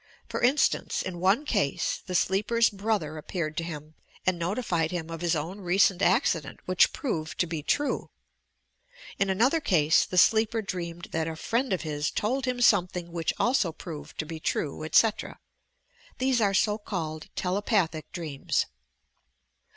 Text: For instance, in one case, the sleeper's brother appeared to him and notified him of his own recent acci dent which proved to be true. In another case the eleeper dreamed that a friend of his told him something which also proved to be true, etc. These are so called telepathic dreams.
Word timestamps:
For 0.27 0.41
instance, 0.41 1.03
in 1.03 1.19
one 1.19 1.45
case, 1.45 2.01
the 2.03 2.15
sleeper's 2.15 2.71
brother 2.71 3.19
appeared 3.19 3.55
to 3.57 3.63
him 3.63 3.93
and 4.25 4.39
notified 4.39 4.89
him 4.89 5.11
of 5.11 5.21
his 5.21 5.35
own 5.35 5.59
recent 5.61 6.01
acci 6.01 6.41
dent 6.41 6.59
which 6.65 6.91
proved 6.91 7.37
to 7.39 7.45
be 7.45 7.61
true. 7.61 8.09
In 9.19 9.29
another 9.29 9.59
case 9.61 10.03
the 10.07 10.17
eleeper 10.17 10.65
dreamed 10.65 11.09
that 11.11 11.27
a 11.27 11.35
friend 11.35 11.71
of 11.71 11.83
his 11.83 12.09
told 12.09 12.45
him 12.45 12.61
something 12.61 13.11
which 13.11 13.31
also 13.39 13.71
proved 13.71 14.17
to 14.17 14.25
be 14.25 14.39
true, 14.39 14.83
etc. 14.83 15.37
These 16.17 16.41
are 16.41 16.55
so 16.55 16.79
called 16.79 17.29
telepathic 17.35 18.11
dreams. 18.11 18.65